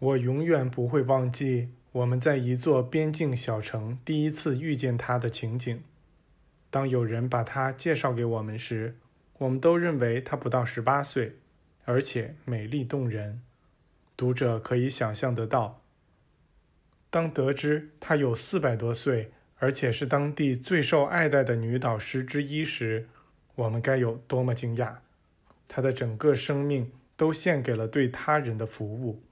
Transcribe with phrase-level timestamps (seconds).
[0.00, 5.82] 我永远不会忘记我们在一座边境小城第一次遇见他的情景。
[6.70, 8.96] 当有人把他介绍给我们时，
[9.36, 11.36] 我们都认为他不到十八岁，
[11.84, 13.42] 而且美丽动人。
[14.16, 15.82] 读者可以想象得到，
[17.10, 23.06] 当得知他有四百多岁，而且是当地最受爱戴的女导师之一时，
[23.54, 24.94] 我们该有多么惊讶！
[25.68, 29.22] 他的整个生命都献给了对他人的服务。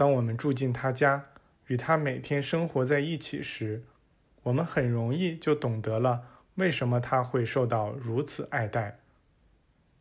[0.00, 1.26] 当我们住进他家，
[1.66, 3.84] 与他每天生活在一起时，
[4.44, 6.22] 我们很容易就懂得了
[6.54, 9.00] 为什么他会受到如此爱戴。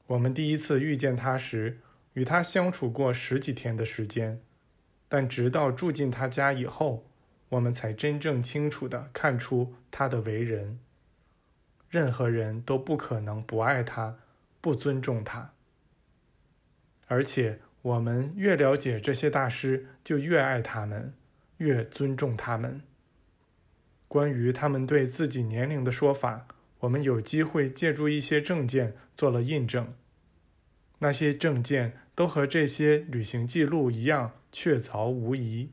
[0.08, 1.82] 我们第一次遇见他时，
[2.14, 4.40] 与他相处过十几天的时间，
[5.10, 7.06] 但直到住进他家以后，
[7.50, 10.80] 我们才真正清楚地看出他的为人。
[11.90, 14.18] 任何人都不可能不爱他，
[14.62, 15.52] 不尊重他，
[17.08, 17.60] 而且。
[17.82, 21.14] 我们越了解这些大师，就越爱他们，
[21.58, 22.82] 越尊重他们。
[24.08, 26.48] 关于他们对自己年龄的说法，
[26.80, 29.94] 我们有机会借助一些证件做了印证。
[30.98, 35.70] 那些证件都和这些旅行记录一样确凿无疑。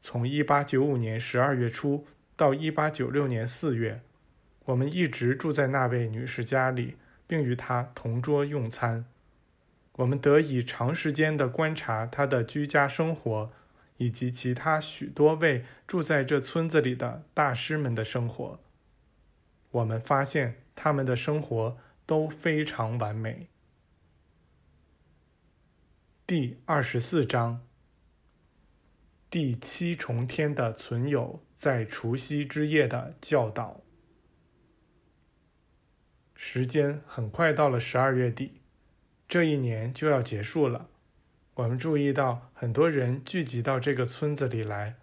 [0.00, 4.00] 从1895年12月初到1896年4月，
[4.64, 9.04] 我们一直住在那位女士家里，并与她同桌用餐。
[9.96, 13.52] 我们得以长时间的观察他的居家生活，
[13.98, 18.58] 以及其他许多位住在这村子里的大师们的生活。
[19.70, 21.76] 我们发现他们的生活
[22.06, 23.48] 都非常完美。
[26.26, 27.60] 第二十四章：
[29.28, 33.82] 第七重天的存有在除夕之夜的教导。
[36.34, 38.61] 时间很快到了十二月底。
[39.32, 40.90] 这一年就要结束了，
[41.54, 44.96] 我们注意到很多人聚集到这个村子里来，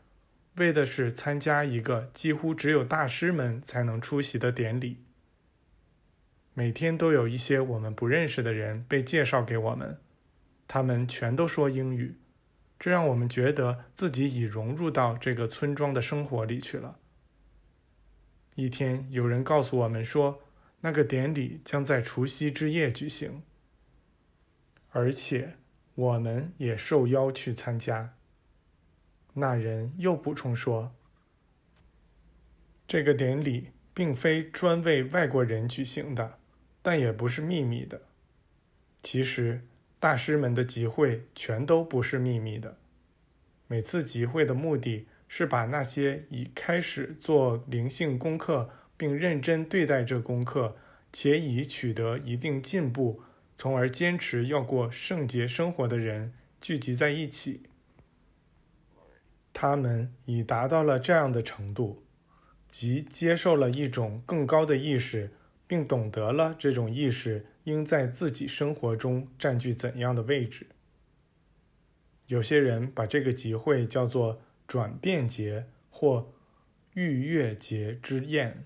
[0.58, 5.00] 为的是参加一个几乎只有大师们才能出席的典礼。
[6.54, 9.98] 每天都有一些我们不认识的人被介绍给我们，
[10.68, 12.16] 他们全都说英语，
[12.78, 17.00] 这让我们觉得自己已融入到这个村庄的生活里去了。
[18.54, 20.44] 一天，有人告诉我们说，
[20.82, 23.42] 那个典礼将在除夕之夜举行。
[24.92, 25.54] 而且，
[25.94, 28.16] 我们也受邀去参加。
[29.34, 30.92] 那人又补充说
[32.88, 36.40] ：“这个典礼并非专为外国人举行的，
[36.82, 38.02] 但也不是秘密的。
[39.04, 39.62] 其实，
[40.00, 42.78] 大师们的集会全都不是秘密的。
[43.68, 50.76] 每次集会的目的是把那些已开始做灵性功课，并认真对待这功课，
[51.14, 53.22] 且已取得一定进步。”
[53.60, 57.64] 从而坚持要过圣洁生活的人聚集在一起，
[59.52, 62.02] 他们已达到了这样的程度，
[62.70, 65.32] 即接受了一种更高的意识，
[65.68, 70.68] 并懂得了这种意识应在自己生活中占据怎样的位置。
[72.28, 76.32] 有些人把这个集会叫做“转变节”或
[76.96, 78.64] “逾越节之宴”，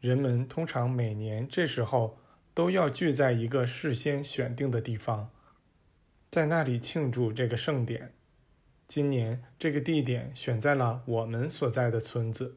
[0.00, 2.18] 人们通常每年这时候。
[2.54, 5.30] 都要聚在一个事先选定的地方，
[6.30, 8.12] 在那里庆祝这个盛典。
[8.86, 12.56] 今年这个地点选在了我们所在的村子。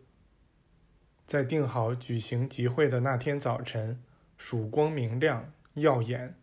[1.25, 4.01] 在定好举行集会的那天早晨，
[4.38, 6.35] 曙光明亮耀眼，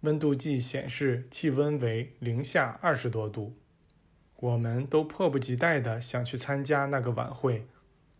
[0.00, 3.54] 温度计显示气温为零下二十多度。
[4.36, 7.66] 我们都迫不及待地想去参加那个晚会，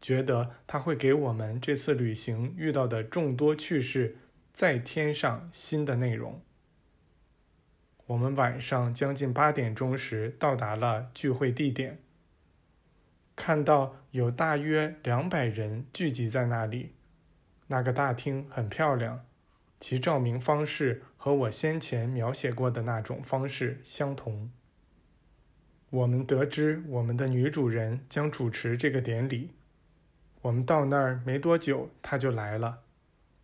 [0.01, 4.19] 觉得它会给我们这次旅行遇到的众多趣事。
[4.59, 6.43] 再添上新的内容。
[8.07, 12.01] 我们晚上将近八点钟时到达了聚会地点，
[13.37, 16.97] 看到有大约两百人聚集在那里。
[17.69, 19.25] 那个大厅很漂亮，
[19.79, 24.51] 其照明方式和我先前描写过的那种方式相同。
[25.91, 29.53] 我们得知我们的女主人将主持这个典礼。
[30.43, 32.81] 我们到那儿没多久，她就来了。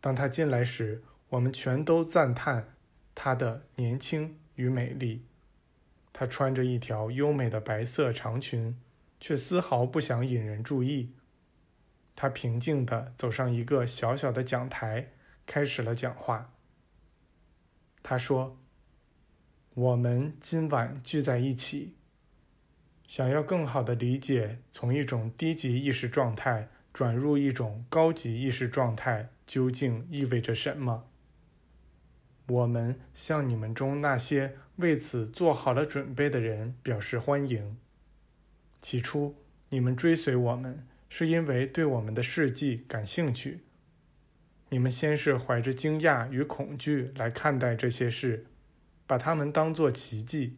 [0.04, 2.74] 当他进来时，我们全都赞叹
[3.14, 5.24] 他的年轻与美丽。
[6.12, 8.78] 他穿着一条优美的白色长裙，
[9.18, 11.14] 却丝毫不想引人注意。
[12.14, 15.08] 他平静地走上一个小小的讲台，
[15.46, 16.52] 开始了讲话。
[18.02, 18.58] 他说
[19.72, 21.94] ：“我们今晚聚在一起，
[23.06, 31.06] 想要更好地理解从一种低级意识状态转入一种高级意识状态。”究竟意味着什么？
[32.46, 37.76] 我们向你们中那些为此做好了准备的人表示欢迎。
[38.80, 39.34] 起初，
[39.68, 43.60] 你们追随我们，是因为对我们的事迹感兴趣。
[44.70, 48.46] 你们先是怀着惊讶与恐惧来看待这些事，
[49.06, 50.56] 把它们当作奇迹。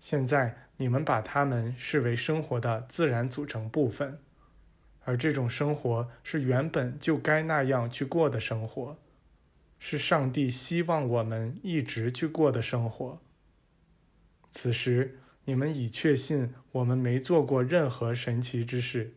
[0.00, 4.18] 现在，你们把它们视为生活的自然组成部分，
[5.08, 8.98] 而这种生活是原本就该那样去过的生活。
[9.78, 13.18] 是上帝希望我们一直去过的生活。
[14.50, 19.14] 此时，你们已确信我们没做过任何神奇之事。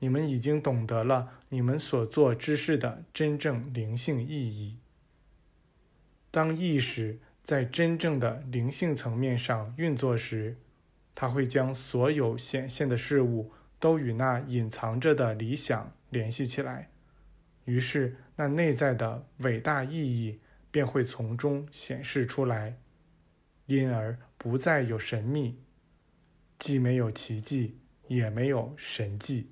[0.00, 4.78] 你们已经懂得了你们所做之事的真正灵性意义。
[6.32, 10.56] 当意识在真正的灵性层面上运作时，
[11.14, 16.88] 它会将所有显现的事物都与那隐藏着的理想联系起来。
[17.64, 20.38] 于是，那内在的伟大意义
[20.70, 22.76] 便会从中显示出来，
[23.66, 25.58] 因而不再有神秘，
[26.58, 29.50] 既没有奇迹，也没有神迹。